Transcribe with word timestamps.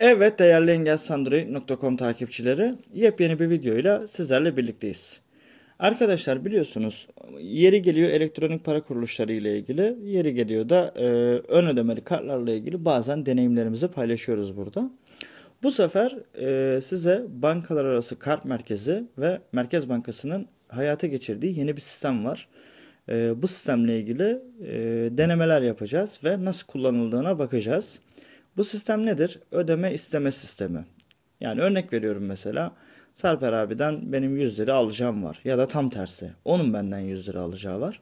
Evet 0.00 0.38
değerli 0.38 0.70
engelsandroid.com 0.70 1.96
takipçileri 1.96 2.74
yepyeni 2.94 3.38
bir 3.38 3.50
videoyla 3.50 4.06
sizlerle 4.06 4.56
birlikteyiz. 4.56 5.20
Arkadaşlar 5.78 6.44
biliyorsunuz 6.44 7.08
yeri 7.40 7.82
geliyor 7.82 8.10
elektronik 8.10 8.64
para 8.64 8.82
kuruluşları 8.82 9.32
ile 9.32 9.58
ilgili 9.58 9.96
yeri 10.04 10.34
geliyor 10.34 10.68
da 10.68 10.94
e, 10.96 11.04
ön 11.48 11.66
ödemeli 11.66 12.00
kartlarla 12.00 12.50
ilgili 12.50 12.84
bazen 12.84 13.26
deneyimlerimizi 13.26 13.88
paylaşıyoruz 13.88 14.56
burada. 14.56 14.90
Bu 15.62 15.70
sefer 15.70 16.16
e, 16.38 16.80
size 16.80 17.24
bankalar 17.28 17.84
arası 17.84 18.18
kart 18.18 18.44
merkezi 18.44 19.04
ve 19.18 19.40
Merkez 19.52 19.88
Bankası'nın 19.88 20.46
hayata 20.68 21.06
geçirdiği 21.06 21.58
yeni 21.58 21.76
bir 21.76 21.80
sistem 21.80 22.24
var. 22.24 22.48
E, 23.08 23.42
bu 23.42 23.48
sistemle 23.48 23.98
ilgili 24.00 24.42
e, 24.62 24.74
denemeler 25.18 25.62
yapacağız 25.62 26.20
ve 26.24 26.44
nasıl 26.44 26.66
kullanıldığına 26.66 27.38
bakacağız. 27.38 28.00
Bu 28.56 28.64
sistem 28.64 29.06
nedir? 29.06 29.38
Ödeme 29.50 29.92
isteme 29.92 30.32
sistemi. 30.32 30.84
Yani 31.40 31.60
örnek 31.60 31.92
veriyorum 31.92 32.24
mesela. 32.26 32.72
Sarper 33.14 33.52
abiden 33.52 34.12
benim 34.12 34.36
100 34.36 34.60
lira 34.60 34.74
alacağım 34.74 35.24
var. 35.24 35.40
Ya 35.44 35.58
da 35.58 35.68
tam 35.68 35.90
tersi. 35.90 36.32
Onun 36.44 36.72
benden 36.72 36.98
100 36.98 37.28
lira 37.28 37.40
alacağı 37.40 37.80
var. 37.80 38.00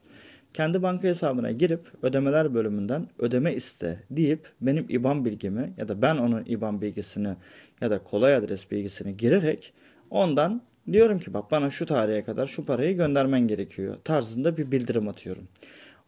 Kendi 0.53 0.83
banka 0.83 1.09
hesabına 1.09 1.51
girip 1.51 1.81
ödemeler 2.03 2.55
bölümünden 2.55 3.09
ödeme 3.19 3.55
iste 3.55 4.03
deyip 4.11 4.49
benim 4.61 4.87
IBAN 4.89 5.25
bilgimi 5.25 5.75
ya 5.77 5.89
da 5.89 6.03
ben 6.03 6.17
onun 6.17 6.45
IBAN 6.45 6.81
bilgisini 6.81 7.37
ya 7.81 7.91
da 7.91 7.99
kolay 7.99 8.35
adres 8.35 8.71
bilgisini 8.71 9.17
girerek 9.17 9.73
ondan 10.11 10.63
diyorum 10.93 11.19
ki 11.19 11.35
bak 11.35 11.51
bana 11.51 11.71
şu 11.71 11.87
tarihe 11.87 12.23
kadar 12.23 12.47
şu 12.47 12.67
parayı 12.67 12.97
göndermen 12.97 13.49
gerekiyor 13.49 13.97
tarzında 14.05 14.57
bir 14.57 14.71
bildirim 14.71 15.09
atıyorum. 15.09 15.49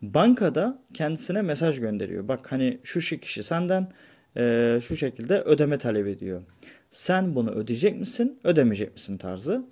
Bankada 0.03 0.79
kendisine 0.95 1.43
mesaj 1.43 1.81
gönderiyor. 1.81 2.29
Bak 2.29 2.53
hani 2.53 2.79
şu 2.85 3.01
kişi 3.01 3.43
senden 3.43 3.89
e, 4.37 4.79
şu 4.83 4.97
şekilde 4.97 5.41
ödeme 5.41 5.79
talep 5.79 6.07
ediyor. 6.07 6.43
Sen 6.91 7.35
bunu 7.35 7.51
ödeyecek 7.51 7.99
misin, 7.99 8.39
ödemeyecek 8.45 8.93
misin 8.93 9.17
tarzı. 9.17 9.65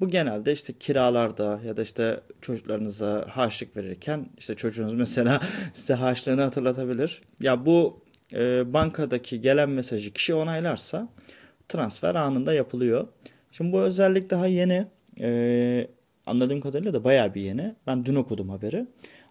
Bu 0.00 0.08
genelde 0.08 0.52
işte 0.52 0.72
kiralarda 0.72 1.60
ya 1.66 1.76
da 1.76 1.82
işte 1.82 2.20
çocuklarınıza 2.40 3.26
harçlık 3.28 3.76
verirken 3.76 4.26
işte 4.38 4.54
çocuğunuz 4.54 4.94
mesela 4.94 5.40
size 5.74 5.94
harçlığını 5.94 6.42
hatırlatabilir. 6.42 7.20
Ya 7.40 7.66
bu 7.66 8.00
e, 8.32 8.72
bankadaki 8.72 9.40
gelen 9.40 9.70
mesajı 9.70 10.12
kişi 10.12 10.34
onaylarsa 10.34 11.08
transfer 11.68 12.14
anında 12.14 12.54
yapılıyor. 12.54 13.08
Şimdi 13.52 13.72
bu 13.72 13.80
özellik 13.80 14.30
daha 14.30 14.46
yeni. 14.46 14.86
E, 15.20 15.88
anladığım 16.26 16.60
kadarıyla 16.60 16.92
da 16.92 17.04
bayağı 17.04 17.34
bir 17.34 17.42
yeni. 17.42 17.74
Ben 17.86 18.04
dün 18.04 18.14
okudum 18.14 18.48
haberi. 18.48 18.86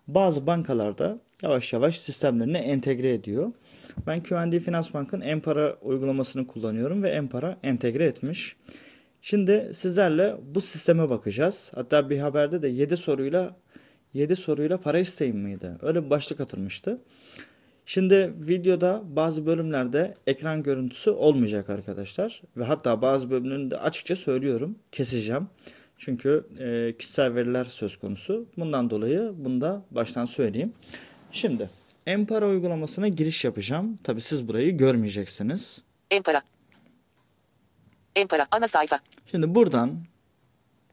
Bazı 0.07 0.47
bankalarda 0.47 1.19
yavaş 1.41 1.73
yavaş 1.73 1.99
sistemlerine 1.99 2.57
entegre 2.57 3.13
ediyor. 3.13 3.51
Ben 4.07 4.23
QND 4.23 4.59
Finans 4.59 4.93
Bank'ın 4.93 5.21
Empara 5.21 5.77
uygulamasını 5.81 6.47
kullanıyorum 6.47 7.03
ve 7.03 7.09
Empara 7.09 7.57
entegre 7.63 8.05
etmiş. 8.05 8.55
Şimdi 9.21 9.69
sizlerle 9.73 10.35
bu 10.55 10.61
sisteme 10.61 11.09
bakacağız. 11.09 11.71
Hatta 11.75 12.09
bir 12.09 12.19
haberde 12.19 12.61
de 12.61 12.67
7 12.67 12.97
soruyla 12.97 13.55
7 14.13 14.35
soruyla 14.35 14.77
para 14.77 14.99
isteyin 14.99 15.37
miydi? 15.37 15.71
Öyle 15.81 16.05
bir 16.05 16.09
başlık 16.09 16.41
atılmıştı. 16.41 17.01
Şimdi 17.85 18.33
videoda 18.39 19.03
bazı 19.05 19.45
bölümlerde 19.45 20.13
ekran 20.27 20.63
görüntüsü 20.63 21.11
olmayacak 21.11 21.69
arkadaşlar. 21.69 22.41
Ve 22.57 22.63
hatta 22.63 23.01
bazı 23.01 23.31
bölümlerinde 23.31 23.77
açıkça 23.77 24.15
söylüyorum 24.15 24.75
keseceğim. 24.91 25.47
Çünkü 25.97 26.45
e, 26.59 26.97
kişisel 26.99 27.35
veriler 27.35 27.65
söz 27.65 27.95
konusu. 27.95 28.45
Bundan 28.57 28.89
dolayı 28.89 29.33
bunu 29.37 29.61
da 29.61 29.85
baştan 29.91 30.25
söyleyeyim. 30.25 30.73
Şimdi 31.31 31.69
Empara 32.05 32.47
uygulamasına 32.47 33.07
giriş 33.07 33.45
yapacağım. 33.45 33.99
Tabi 34.03 34.21
siz 34.21 34.47
burayı 34.47 34.77
görmeyeceksiniz. 34.77 35.81
Empara. 36.11 36.41
Empara 38.15 38.47
ana 38.51 38.67
sayfa. 38.67 38.99
Şimdi 39.31 39.55
buradan 39.55 39.99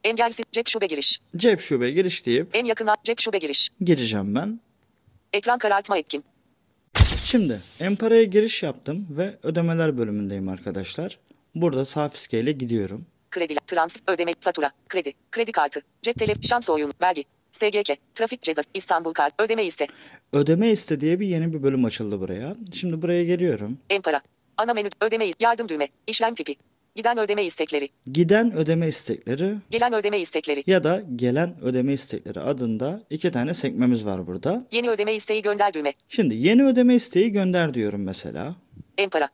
Engelsiz 0.05 0.45
cep 0.53 0.69
şube 0.69 0.86
giriş. 0.86 1.19
cep 1.36 1.61
şube 1.61 1.91
giriş 1.91 2.27
deyip 2.27 2.51
En 2.56 2.64
yakına 2.64 2.95
cep 3.05 3.20
şube 3.20 3.39
giriş. 3.39 3.68
gireceğim 3.80 4.35
ben. 4.35 4.61
Ekran 5.33 5.58
karartma 5.58 5.98
etkin. 5.98 6.24
Şimdi 7.24 7.61
Empara'ya 7.80 8.24
giriş 8.24 8.63
yaptım 8.63 9.07
ve 9.11 9.39
ödemeler 9.42 9.98
bölümündeyim 9.98 10.48
arkadaşlar. 10.48 11.18
Burada 11.55 11.85
sağ 11.85 12.08
fiskeyle 12.08 12.52
gidiyorum. 12.52 13.07
Kredi, 13.30 13.55
transfer, 13.67 14.02
ödeme, 14.14 14.33
fatura, 14.41 14.70
kredi, 14.89 15.13
kredi 15.30 15.52
kartı, 15.52 15.80
cep 16.02 16.14
telefonu, 16.18 16.42
şans 16.45 16.70
oyunu, 16.70 16.92
vergi, 17.02 17.24
SGK, 17.53 17.97
trafik 18.14 18.42
cezası, 18.42 18.69
İstanbul 18.75 19.13
kart, 19.13 19.35
ödeme 19.41 19.64
iste, 19.64 19.86
Ödeme 20.33 20.70
iste 20.70 21.01
diye 21.01 21.20
bir 21.20 21.27
yeni 21.27 21.53
bir 21.53 21.63
bölüm 21.63 21.85
açıldı 21.85 22.20
buraya. 22.20 22.57
Şimdi 22.73 23.03
buraya 23.03 23.25
geliyorum. 23.25 23.79
Empara. 23.91 24.20
Ana 24.57 24.75
menü, 24.75 24.89
ödeme, 25.01 25.31
yardım 25.41 25.69
düğme, 25.69 25.89
işlem 26.07 26.35
tipi, 26.35 26.57
giden 26.97 27.19
ödeme 27.19 27.45
istekleri, 27.45 27.89
Giden 28.13 28.53
ödeme 28.53 28.89
istekleri 28.89 29.57
gelen 29.70 29.92
ödeme 29.95 30.20
istekleri, 30.20 30.64
ya 30.67 30.85
da 30.85 31.03
gelen 31.17 31.57
ödeme 31.63 31.92
istekleri 31.92 32.41
adında 32.41 33.03
iki 33.11 33.31
tane 33.31 33.55
sekmemiz 33.55 34.07
var 34.07 34.27
burada. 34.27 34.67
yeni 34.73 34.91
ödeme 34.91 35.15
isteği 35.15 35.42
gönder 35.42 35.75
düğme, 35.75 35.92
Şimdi 36.09 36.35
yeni 36.36 36.65
ödeme 36.65 36.95
isteği 36.95 37.33
gönder 37.33 37.75
diyorum 37.75 38.03
mesela. 38.03 38.55
Empara. 38.98 39.29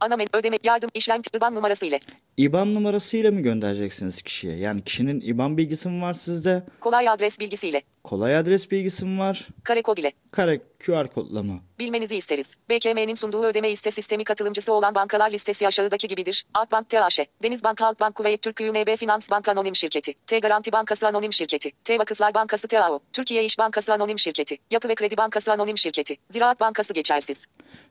Ana 0.00 0.16
menü, 0.16 0.28
ödeme, 0.32 0.56
yardım, 0.64 0.90
işlem 0.94 1.22
IBAN 1.36 1.54
numarası 1.54 1.86
ile, 1.86 2.00
IBAN 2.36 2.74
numarasıyla 2.74 3.30
mı 3.30 3.40
göndereceksiniz 3.40 4.22
kişiye? 4.22 4.56
Yani 4.56 4.84
kişinin 4.84 5.20
IBAN 5.20 5.56
bilgisi 5.56 5.88
mi 5.88 6.02
var 6.02 6.12
sizde? 6.12 6.62
kolay 6.80 7.08
adres 7.08 7.40
bilgisiyle, 7.40 7.82
Kolay 8.04 8.36
adres 8.36 8.70
bilgisi 8.70 9.04
mi 9.06 9.18
var? 9.18 9.48
kare 9.64 9.82
kod 9.82 9.98
ile, 9.98 10.12
Kare 10.30 10.60
QR 10.86 11.06
kodla 11.06 11.42
mı? 11.42 11.60
Bilmenizi 11.78 12.16
isteriz. 12.16 12.54
BKM'nin 12.70 13.14
sunduğu 13.14 13.44
ödeme 13.44 13.70
iste 13.70 13.90
sistemi 13.90 14.24
katılımcısı 14.24 14.72
olan 14.72 14.94
bankalar 14.94 15.30
listesi 15.30 15.66
aşağıdaki 15.66 16.08
gibidir. 16.08 16.46
Akbank 16.54 16.90
TAŞ, 16.90 17.20
Denizbank 17.42 17.80
Halkbank 17.80 18.14
Kuveyt 18.14 18.42
Türk 18.42 18.56
QNB 18.56 18.96
Finans 18.96 19.30
Bank 19.30 19.48
Anonim 19.48 19.76
Şirketi, 19.76 20.14
T 20.26 20.38
Garanti 20.38 20.72
Bankası 20.72 21.06
Anonim 21.06 21.32
Şirketi, 21.32 21.70
T 21.84 21.98
Vakıflar 21.98 22.34
Bankası 22.34 22.68
TAO, 22.68 23.00
Türkiye 23.12 23.44
İş 23.44 23.58
Bankası 23.58 23.92
Anonim 23.92 24.18
Şirketi, 24.18 24.56
Yapı 24.70 24.88
ve 24.88 24.94
Kredi 24.94 25.16
Bankası 25.16 25.52
Anonim 25.52 25.78
Şirketi, 25.78 26.16
Ziraat 26.28 26.60
Bankası 26.60 26.92
geçersiz. 26.92 27.44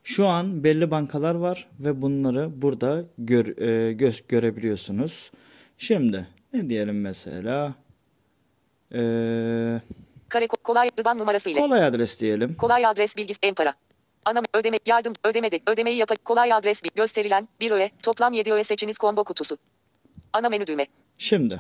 Şu 0.04 0.28
an 0.28 0.64
belli 0.64 0.92
bankalar 0.92 1.36
var 1.36 1.68
ve 1.80 2.02
bunları 2.02 2.62
burada 2.62 3.04
gör, 3.18 3.58
e, 3.62 3.94
göz 3.94 4.28
görebiliyorsunuz. 4.28 5.32
Şimdi 5.78 6.28
ne 6.54 6.70
diyelim 6.70 7.02
mesela? 7.02 7.76
Ee, 8.94 9.82
Kare 10.30 10.48
kolay 10.48 10.90
IBAN 11.00 11.18
numarası 11.18 11.50
ile, 11.50 11.60
kolay 11.60 11.84
adres 11.84 12.22
diyelim. 12.22 12.56
kolay 12.56 12.86
adres 12.86 13.18
bilgisi 13.18 13.40
Empara. 13.44 13.74
Ana 14.26 14.42
ödeme 14.54 14.80
yardım 14.86 15.14
ödemede 15.26 15.60
ödemeyi 15.68 15.98
yap 15.98 16.26
kolay 16.26 16.54
adres 16.54 16.84
bir 16.84 16.90
gösterilen 16.96 17.48
bir 17.60 17.72
öğe 17.72 17.92
toplam 18.04 18.34
7 18.34 18.54
öğe 18.54 18.64
seçiniz 18.64 18.96
combo 18.96 19.24
kutusu. 19.24 19.58
Ana 20.34 20.50
menü 20.50 20.68
düğme. 20.68 20.88
Şimdi 21.18 21.60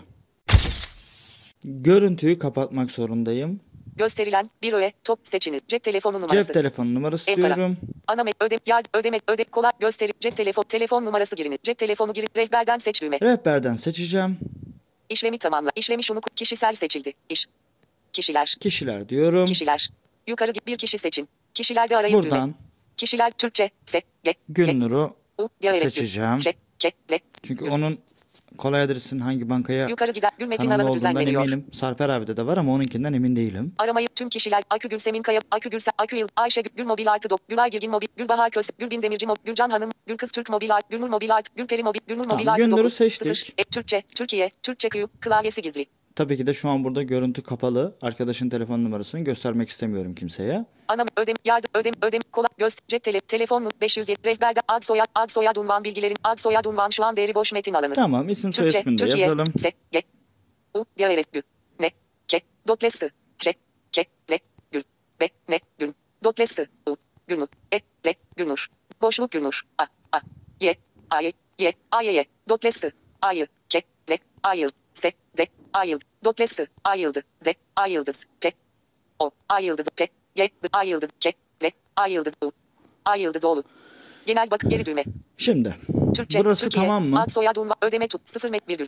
görüntüyü 1.63 2.39
kapatmak 2.39 2.91
zorundayım. 2.91 3.59
Gösterilen 3.97 4.49
bir 4.61 4.73
öğe 4.73 4.93
top 5.03 5.19
seçiniz. 5.23 5.61
Cep 5.67 5.83
telefonu 5.83 6.21
numarası. 6.21 6.47
Cep 6.47 6.53
telefonu 6.53 6.93
numarası 6.93 7.31
Empara. 7.31 7.55
diyorum. 7.55 7.77
Ana 8.07 8.23
me 8.23 8.31
ödem 8.39 8.59
yardım 8.65 8.91
ödeme 8.93 9.19
öde 9.27 9.43
kolay 9.43 9.71
gösteri 9.79 10.11
cep 10.19 10.37
telefon 10.37 10.63
telefon 10.63 11.05
numarası 11.05 11.35
giriniz. 11.35 11.57
Cep 11.63 11.77
telefonu 11.77 12.13
girip 12.13 12.37
rehberden 12.37 12.77
seç 12.77 13.01
düğme. 13.01 13.19
Rehberden 13.21 13.75
seçeceğim. 13.75 14.37
İşlemi 15.09 15.37
tamamla. 15.37 15.71
İşlemi 15.75 16.03
şunu 16.03 16.21
kişisel 16.35 16.75
seçildi. 16.75 17.13
İş. 17.29 17.47
Kişiler. 18.13 18.55
Kişiler 18.59 19.09
diyorum. 19.09 19.45
Kişiler. 19.45 19.89
Yukarı 20.27 20.51
git 20.51 20.67
bir 20.67 20.77
kişi 20.77 20.97
seçin. 20.97 21.29
Kişilerde 21.53 21.97
arayın 21.97 22.17
düğme. 22.17 22.31
Buradan 22.31 22.55
Kişiler 22.97 23.31
Türkçe. 23.31 23.69
F. 23.85 24.01
G. 24.23 24.31
G. 24.31 24.35
Gülnur'u 24.49 25.15
U. 25.37 25.49
Diyaret. 25.61 25.81
seçeceğim. 25.81 26.39
Çünkü 27.43 27.69
onun 27.69 27.99
kolay 28.57 28.81
adresin 28.81 29.19
hangi 29.19 29.49
bankaya 29.49 29.87
Yukarı 29.87 30.11
giden 30.11 30.31
Gül 30.39 30.47
Metin 30.47 30.63
tanımlı 30.63 30.75
alanı 30.75 30.91
olduğundan 30.91 31.15
düzenleniyor. 31.15 31.41
eminim. 31.41 31.65
Sarper 31.71 32.09
abi 32.09 32.37
de 32.37 32.45
var 32.45 32.57
ama 32.57 32.73
onunkinden 32.73 33.13
emin 33.13 33.35
değilim. 33.35 33.73
Aramayı 33.77 34.07
tüm 34.15 34.29
kişiler 34.29 34.63
Akü 34.69 34.89
Gülsemin 34.89 35.21
Kaya, 35.21 35.39
Akü 35.51 35.69
Gülse, 35.69 35.91
Akü 35.97 36.15
Yıl, 36.15 36.27
Ayşe 36.35 36.61
Gül, 36.61 36.71
Gül 36.75 36.85
Mobil 36.85 37.11
Artı 37.11 37.29
Dok, 37.29 37.47
Gülay 37.47 37.69
Girgin 37.69 37.91
Mobil, 37.91 38.07
Gülbahar 38.17 38.51
Köse, 38.51 38.73
Gülbin 38.77 39.01
Demirci 39.01 39.27
Mobil, 39.27 39.41
Gülcan 39.45 39.69
Hanım, 39.69 39.89
Gülkız 40.05 40.31
Türk 40.31 40.49
Mobil 40.49 40.75
Art, 40.75 40.89
Gülnur 40.89 41.09
Mobil 41.09 41.35
Art, 41.35 41.55
Gülperi 41.55 41.83
Mobil, 41.83 41.99
Gülnur 42.07 42.23
Tamam, 42.23 42.37
Mobil 42.37 42.51
Artı 42.51 42.61
Gülnur'u 42.63 42.77
9, 42.83 42.93
seçtik. 42.93 43.37
0, 43.37 43.53
e, 43.57 43.63
Türkçe, 43.63 44.03
Türkiye, 44.15 44.51
Türkçe 44.63 44.89
Kıyı, 44.89 45.07
klavyesi 45.21 45.61
gizli. 45.61 45.85
Tabii 46.17 46.37
ki 46.37 46.47
de 46.47 46.53
şu 46.53 46.69
an 46.69 46.83
burada 46.83 47.03
görüntü 47.03 47.43
kapalı. 47.43 47.97
Arkadaşın 48.01 48.49
telefon 48.49 48.83
numarasını 48.83 49.21
göstermek 49.21 49.69
istemiyorum 49.69 50.15
kimseye. 50.15 50.65
Ana 50.87 51.05
ödem 51.17 51.35
yardım 51.45 51.69
ödem 51.73 51.93
ödem 52.01 52.21
kolay 52.31 52.49
göz 52.57 52.75
cep 52.87 53.03
tele 53.03 53.19
telefon 53.19 53.71
507 53.81 54.19
rehberde 54.25 54.59
ad 54.67 54.81
soyad 54.81 55.05
ad 55.15 55.29
soyad 55.29 55.55
unvan 55.55 55.83
bilgilerin 55.83 56.17
ad 56.23 56.37
soyad 56.37 56.65
unvan 56.65 56.89
şu 56.89 57.05
an 57.05 57.17
değeri 57.17 57.35
boş 57.35 57.53
metin 57.53 57.73
alanı. 57.73 57.93
Tamam 57.93 58.29
isim 58.29 58.53
soy 58.53 58.67
ismini 58.67 58.97
de 58.97 59.07
yazalım. 59.07 59.47
F, 59.61 59.71
G, 59.91 60.01
U, 60.73 60.85
G, 60.97 61.17
R, 61.17 61.21
G, 61.33 61.41
N, 61.79 61.89
K, 62.27 62.39
Dotlesi, 62.67 63.09
Ş, 63.37 63.53
K, 63.91 64.03
L, 64.31 64.37
Gül, 64.71 64.83
B, 65.19 65.29
N, 65.49 65.59
Gül, 65.79 65.93
Dotlesi, 66.23 66.67
U, 66.89 66.95
Gülnur, 67.27 67.47
E, 67.73 67.77
L, 68.05 68.13
Gülnur, 68.35 68.67
Boşluk 69.01 69.31
Gülnur, 69.31 69.61
A, 69.77 69.83
A, 70.11 70.19
Y, 70.61 70.73
A, 71.09 71.21
Y, 71.21 71.31
Y, 71.57 71.73
A, 71.91 72.01
Y, 72.01 72.15
Y, 72.15 72.25
Dotlesi, 72.49 72.91
A, 73.21 73.33
Y, 73.33 73.47
K, 73.69 73.81
L, 74.09 74.17
A, 74.43 74.53
Y, 74.55 74.69
S, 75.77 75.79
A, 75.79 75.83
Y, 75.85 75.99
Dotlesi, 76.25 76.67
A, 76.83 76.95
yıldız, 76.95 77.23
Z, 77.39 77.47
A, 77.75 77.87
yıldız, 77.87 78.25
P, 78.41 78.51
O, 79.19 79.31
A, 79.49 79.59
yıldız, 79.59 79.87
P, 79.95 80.07
G, 80.35 80.49
A, 80.73 80.83
yıldız, 80.83 81.09
K, 81.19 81.31
L, 81.63 81.71
A, 81.95 82.07
yıldız, 82.07 82.33
U, 82.43 82.51
A, 83.05 83.15
yıldız, 83.15 83.45
oğlu. 83.45 83.63
Genel 84.25 84.51
bakım 84.51 84.69
geri 84.69 84.85
düğme. 84.85 85.03
Şimdi 85.37 85.77
Türkçe. 86.15 86.39
burası 86.39 86.63
Türkiye, 86.63 86.85
tamam 86.85 87.05
mı? 87.05 87.21
Ad 87.21 87.29
soyad. 87.29 87.55
Ödeme 87.81 88.07
tut. 88.07 88.21
Sıfır 88.29 88.49
met 88.49 88.69
virgül. 88.69 88.87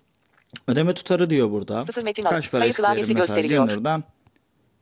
Ödeme 0.67 0.93
tutarı 0.93 1.29
diyor 1.29 1.51
burada. 1.51 1.81
Sıfır 1.81 2.03
metin 2.03 2.23
al. 2.23 2.29
Kaç 2.29 2.51
para 2.51 2.59
Sayı 2.59 2.73
klavyesi 2.73 3.15
gösteriliyor. 3.15 3.67
Gündür'den? 3.67 4.03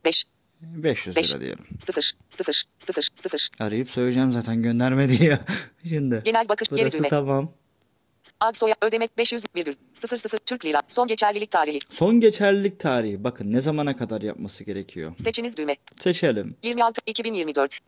5. 0.05 0.25
500 0.61 1.15
Beş. 1.15 1.29
lira 1.31 1.41
diyelim. 1.41 1.65
0. 1.79 2.13
0. 2.29 2.63
0. 2.79 3.09
0. 3.15 3.49
Arayıp 3.59 3.89
söyleyeceğim 3.89 4.31
zaten 4.31 4.63
gönderme 4.63 5.09
diye. 5.09 5.39
Şimdi 5.89 6.21
Genel 6.25 6.49
bakış 6.49 6.69
geri 6.69 6.81
burası 6.81 6.97
düğme. 6.97 7.07
tamam. 7.07 7.49
Ad 8.39 8.53
soyad 8.55 8.75
ödemek 8.81 9.17
500 9.17 9.43
virgül. 9.55 9.73
0 9.93 10.17
0 10.17 10.37
Türk 10.37 10.65
lira. 10.65 10.81
Son 10.87 11.07
geçerlilik 11.07 11.51
tarihi. 11.51 11.79
Son 11.89 12.19
geçerlilik 12.19 12.79
tarihi. 12.79 13.23
Bakın 13.23 13.51
ne 13.51 13.61
zamana 13.61 13.95
kadar 13.95 14.21
yapması 14.21 14.63
gerekiyor. 14.63 15.11
Seçiniz 15.23 15.57
düğme. 15.57 15.75
Seçelim. 15.99 16.55
26 16.63 17.01
2024. 17.05 17.79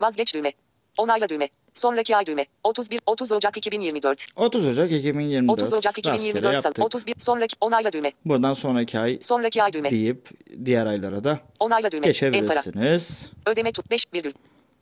Vazgeç 0.00 0.34
düğme. 0.34 0.52
Onayla 0.98 1.28
düğme. 1.28 1.48
Sonraki 1.74 2.16
ay 2.16 2.26
düğme. 2.26 2.46
31 2.64 3.00
30 3.06 3.32
Ocak 3.32 3.56
2024. 3.56 4.26
30 4.36 4.66
Ocak 4.66 4.92
2024. 4.92 5.62
30 5.62 5.72
Ocak 5.72 5.98
Rastgele 5.98 6.14
2024 6.16 6.42
salı. 6.54 6.64
yaptık. 6.66 6.84
31 6.84 7.14
sonraki 7.18 7.56
onayla 7.60 7.92
düğme. 7.92 8.12
Buradan 8.24 8.52
sonraki 8.52 8.98
ay 8.98 9.18
Sonraki 9.22 9.62
ay 9.62 9.72
düğme. 9.72 9.90
deyip 9.90 10.28
diğer 10.64 10.86
aylara 10.86 11.24
da 11.24 11.40
Onayla 11.60 11.90
düğme. 11.92 12.06
Geçebilirsiniz. 12.06 13.32
Ödeme 13.46 13.72
tut 13.72 13.90
5 13.90 14.04
virgül. 14.14 14.32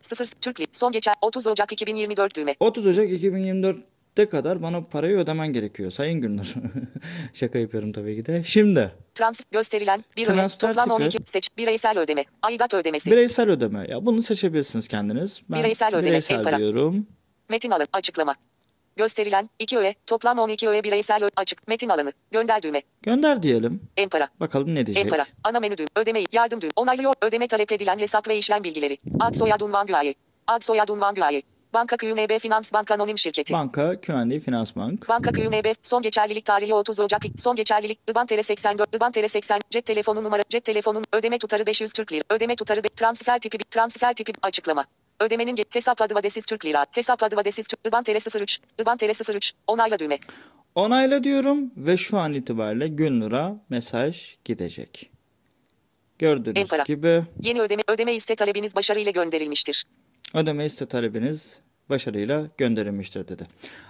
0 0.01 0.27
Türk 0.41 0.61
lirası. 0.61 0.79
Son 0.79 0.93
geçer 0.93 1.15
30 1.23 1.47
Ocak 1.47 1.73
2024 1.73 2.37
düğme. 2.37 2.55
30 2.61 2.87
Ocak 2.87 3.11
2024'te 4.15 4.29
kadar 4.29 4.63
bana 4.63 4.81
parayı 4.83 5.17
ödemen 5.17 5.53
gerekiyor 5.53 5.91
Sayın 5.91 6.21
Gündür. 6.21 6.55
Şaka 7.35 7.59
yapıyorum 7.59 7.93
tabii 7.93 8.17
ki 8.17 8.27
de. 8.27 8.43
Şimdi 8.45 8.93
Transfer 9.15 9.45
gösterilen 9.51 10.05
bir 10.17 10.29
öğe. 10.29 10.35
Transfer 10.37 10.69
Toplam 10.75 10.99
tipi. 10.99 11.17
12 11.19 11.31
seç. 11.31 11.49
Bireysel 11.57 11.99
ödeme. 11.99 12.25
Aidat 12.43 12.75
ödemesi. 12.75 13.11
bireysel 13.11 13.51
ödeme. 13.51 13.87
Ya 13.89 14.07
bunu 14.07 14.23
seçebilirsiniz 14.23 14.89
kendiniz. 14.89 15.43
Ben 15.51 15.59
Bireysel 15.59 15.89
ödeme, 15.89 16.07
bireysel 16.07 16.39
en 16.39 16.45
para. 16.45 16.59
diyorum. 16.59 17.07
Metin 17.49 17.71
alanı. 17.71 17.87
Açıklama. 17.93 18.35
Gösterilen 18.97 19.51
2 19.59 19.79
öğe. 19.79 19.95
Toplam 20.07 20.39
12 20.39 20.69
öğe 20.69 20.85
bireysel 20.85 21.23
öğe. 21.23 21.31
Açık. 21.37 21.69
Metin 21.69 21.89
alanı. 21.89 22.13
Gönder 22.31 22.63
düğme. 22.63 22.83
Gönder 23.03 23.43
diyelim. 23.43 23.81
En 23.97 24.09
para. 24.09 24.29
Bakalım 24.41 24.75
ne 24.75 24.87
diyecek. 24.87 25.05
En 25.05 25.11
para. 25.11 25.27
Ana 25.45 25.61
menü 25.61 25.79
düğüm. 25.79 25.89
Ödemeyi. 25.97 26.27
Yardım 26.33 26.61
düğüm. 26.61 26.71
Onaylıyor. 26.77 27.15
Ödeme 27.23 27.49
talep 27.49 27.73
edilen 27.73 27.99
hesap 27.99 28.29
ve 28.29 28.39
işlem 28.39 28.65
bilgileri. 28.65 28.99
Ad 29.21 29.35
soyad 29.35 29.61
unvan 29.61 29.87
güaye. 29.87 30.15
Ad 30.47 30.63
soyad 30.63 30.89
unvan 30.89 31.15
güaye. 31.15 31.43
Banka 31.75 31.97
QNB 31.97 32.38
Finans 32.38 32.73
Bank 32.73 32.91
Anonim 32.91 33.19
Şirketi. 33.19 33.53
Banka 33.53 34.00
QNB 34.00 34.41
Finans 34.41 34.76
Bank. 34.76 35.09
Banka 35.09 35.32
QNB 35.32 35.75
son 35.82 36.03
geçerlilik 36.03 36.44
tarihi 36.44 36.75
30 36.75 37.00
Ocak 37.00 37.23
son 37.37 37.56
geçerlilik 37.56 37.99
IBAN 38.11 38.26
TR 38.26 38.43
84 38.43 38.97
IBAN 38.97 39.12
TR 39.12 39.29
80 39.29 39.61
cep 39.71 39.87
telefonu 39.87 40.25
numara 40.25 40.43
cep 40.49 40.65
telefonun 40.65 41.05
ödeme 41.12 41.38
tutarı 41.38 41.67
500 41.67 41.93
Türk 41.93 42.12
Lira 42.12 42.23
ödeme 42.31 42.56
tutarı 42.56 42.82
transfer 42.82 43.38
tipi 43.38 43.59
transfer 43.71 44.15
tipi 44.15 44.32
açıklama 44.43 44.85
Ödemenin 45.21 45.56
hesapladı 45.71 46.15
vadesiz 46.15 46.47
Türk 46.47 46.65
Lira. 46.65 46.87
Hesapladı 46.91 47.37
vadesiz 47.37 47.67
Türk 47.67 47.81
IBAN 47.87 48.05
TR 48.05 48.41
03. 48.41 48.59
IBAN 48.81 48.97
TR 48.97 49.35
03. 49.35 49.53
Onayla 49.67 49.99
düğme. 49.99 50.19
Onayla 50.75 51.25
diyorum 51.25 51.70
ve 51.77 51.97
şu 51.97 52.19
an 52.19 52.35
itibariyle 52.35 52.88
Gündür'a 52.88 53.56
mesaj 53.69 54.37
gidecek. 54.44 55.11
Gördüğünüz 56.19 56.69
para. 56.69 56.82
gibi 56.82 57.23
Yeni 57.41 57.61
ödeme 57.61 57.82
ödeme 57.88 58.15
iste 58.15 58.37
talebiniz 58.37 58.75
başarıyla 58.75 59.11
gönderilmiştir. 59.11 59.85
Ödeme 60.35 60.67
iste 60.67 60.87
talebiniz 60.87 61.61
başarıyla 61.91 62.51
gönderilmiştir 62.59 63.29
dedi. 63.29 63.47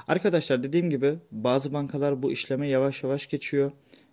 Arkadaşlar 0.09 0.63
dediğim 0.63 0.91
gibi 0.91 1.15
bazı 1.31 1.73
bankalar 1.73 2.23
bu 2.23 2.33
işleme 2.33 2.69
yavaş 2.69 3.03
yavaş 3.03 3.27
geçiyor. 3.27 3.73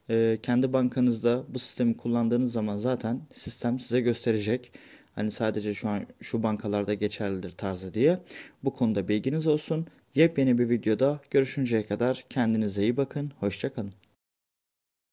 Ee, 0.09 0.39
kendi 0.43 0.73
bankanızda 0.73 1.43
bu 1.49 1.59
sistemi 1.59 1.97
kullandığınız 1.97 2.51
zaman 2.51 2.77
zaten 2.77 3.21
sistem 3.31 3.79
size 3.79 4.01
gösterecek. 4.01 4.71
Hani 5.15 5.31
sadece 5.31 5.73
şu 5.73 5.89
an 5.89 6.07
şu 6.21 6.43
bankalarda 6.43 6.93
geçerlidir 6.93 7.51
tarzı 7.51 7.93
diye. 7.93 8.19
Bu 8.63 8.73
konuda 8.73 9.07
bilginiz 9.07 9.47
olsun. 9.47 9.87
Yepyeni 10.15 10.57
bir 10.57 10.69
videoda 10.69 11.19
görüşünceye 11.29 11.85
kadar 11.85 12.23
kendinize 12.29 12.81
iyi 12.81 12.97
bakın. 12.97 13.31
Hoşçakalın. 13.39 14.10